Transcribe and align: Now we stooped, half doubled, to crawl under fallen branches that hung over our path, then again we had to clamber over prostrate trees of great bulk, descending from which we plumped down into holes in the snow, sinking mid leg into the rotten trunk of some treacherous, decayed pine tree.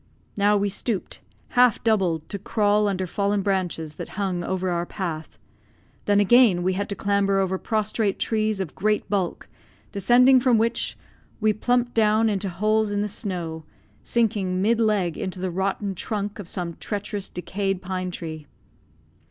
Now 0.35 0.57
we 0.57 0.67
stooped, 0.69 1.21
half 1.49 1.83
doubled, 1.83 2.27
to 2.29 2.39
crawl 2.39 2.87
under 2.87 3.05
fallen 3.05 3.43
branches 3.43 3.97
that 3.97 4.09
hung 4.17 4.43
over 4.43 4.71
our 4.71 4.87
path, 4.87 5.37
then 6.05 6.19
again 6.19 6.63
we 6.63 6.73
had 6.73 6.89
to 6.89 6.95
clamber 6.95 7.37
over 7.37 7.59
prostrate 7.59 8.17
trees 8.17 8.59
of 8.59 8.73
great 8.73 9.07
bulk, 9.11 9.47
descending 9.91 10.39
from 10.39 10.57
which 10.57 10.97
we 11.39 11.53
plumped 11.53 11.93
down 11.93 12.29
into 12.31 12.49
holes 12.49 12.91
in 12.91 13.01
the 13.01 13.07
snow, 13.07 13.63
sinking 14.01 14.59
mid 14.59 14.79
leg 14.79 15.19
into 15.19 15.39
the 15.39 15.51
rotten 15.51 15.93
trunk 15.93 16.39
of 16.39 16.49
some 16.49 16.77
treacherous, 16.79 17.29
decayed 17.29 17.79
pine 17.79 18.09
tree. 18.09 18.47